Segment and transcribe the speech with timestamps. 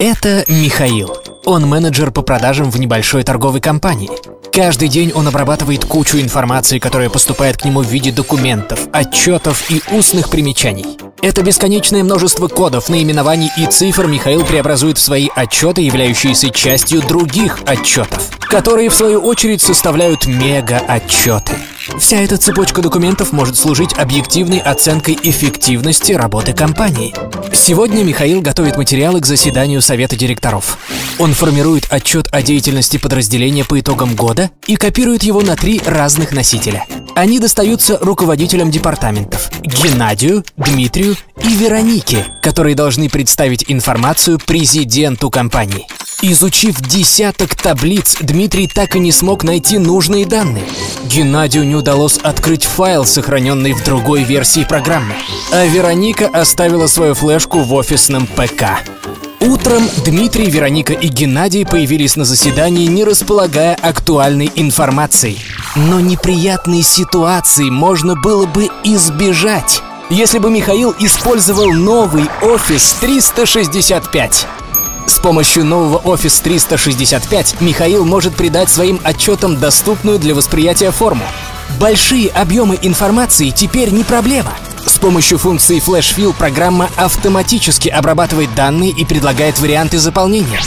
[0.00, 1.14] Это Михаил.
[1.44, 4.08] Он менеджер по продажам в небольшой торговой компании.
[4.50, 9.82] Каждый день он обрабатывает кучу информации, которая поступает к нему в виде документов, отчетов и
[9.92, 10.96] устных примечаний.
[11.20, 17.58] Это бесконечное множество кодов, наименований и цифр Михаил преобразует в свои отчеты, являющиеся частью других
[17.66, 21.52] отчетов, которые в свою очередь составляют мега-отчеты.
[21.98, 27.14] Вся эта цепочка документов может служить объективной оценкой эффективности работы компании.
[27.52, 30.78] Сегодня Михаил готовит материалы к заседанию Совета директоров.
[31.18, 36.32] Он формирует отчет о деятельности подразделения по итогам года и копирует его на три разных
[36.32, 36.86] носителя.
[37.14, 45.86] Они достаются руководителям департаментов– Геннадию, Дмитрию и Веронике, которые должны представить информацию президенту компании.
[46.22, 50.64] Изучив десяток таблиц, Дмитрий так и не смог найти нужные данные.
[51.04, 55.14] Геннадию не удалось открыть файл, сохраненный в другой версии программы.
[55.50, 58.80] А Вероника оставила свою флешку в офисном ПК.
[59.40, 65.38] Утром Дмитрий, Вероника и Геннадий появились на заседании, не располагая актуальной информацией.
[65.74, 69.80] Но неприятные ситуации можно было бы избежать,
[70.10, 74.46] если бы Михаил использовал новый Office 365.
[75.10, 81.24] С помощью нового Office 365 Михаил может придать своим отчетам доступную для восприятия форму.
[81.80, 84.52] Большие объемы информации теперь не проблема.
[84.86, 90.60] С помощью функции Flash Fill программа автоматически обрабатывает данные и предлагает варианты заполнения,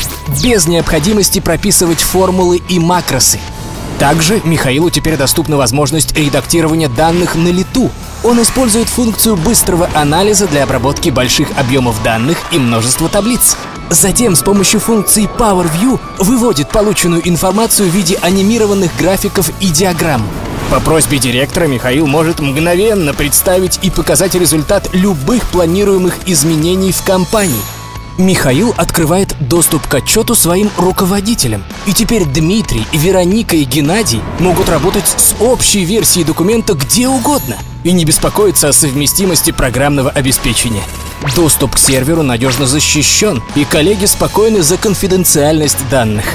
[0.44, 3.40] без необходимости прописывать формулы и макросы.
[3.98, 7.90] Также Михаилу теперь доступна возможность редактирования данных на лету.
[8.24, 13.58] Он использует функцию быстрого анализа для обработки больших объемов данных и множества таблиц.
[13.90, 20.26] Затем с помощью функции Power View выводит полученную информацию в виде анимированных графиков и диаграмм.
[20.72, 27.62] По просьбе директора Михаил может мгновенно представить и показать результат любых планируемых изменений в компании.
[28.18, 31.64] Михаил открывает доступ к отчету своим руководителям.
[31.88, 37.92] И теперь Дмитрий, Вероника и Геннадий могут работать с общей версией документа где угодно и
[37.92, 40.84] не беспокоиться о совместимости программного обеспечения.
[41.36, 46.26] Доступ к серверу надежно защищен, и коллеги спокойны за конфиденциальность данных.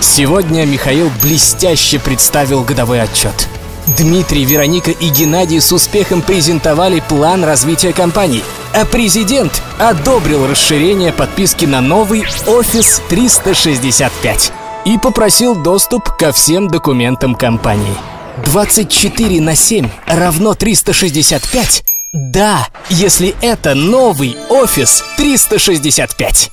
[0.00, 3.48] Сегодня Михаил блестяще представил годовой отчет.
[3.96, 8.42] Дмитрий, Вероника и Геннадий с успехом презентовали план развития компании,
[8.74, 14.52] а президент одобрил расширение подписки на новый Office 365
[14.84, 17.96] и попросил доступ ко всем документам компании.
[18.44, 21.84] 24 на 7 равно 365?
[22.12, 26.50] Да, если это новый Office 365.